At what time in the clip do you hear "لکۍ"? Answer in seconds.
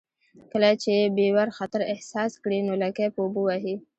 2.83-3.07